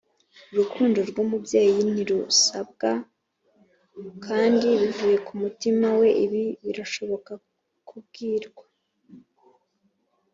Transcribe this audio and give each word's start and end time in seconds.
urukundo 0.51 0.99
rw'umubyeyi 1.09 1.79
ntirusabwa, 1.93 2.89
kandi 4.25 4.67
bivuye 4.81 5.17
kumutima 5.27 5.87
we 5.99 6.09
ibi 6.25 6.43
birashobora 6.65 7.33
kubwirwa. 7.87 8.63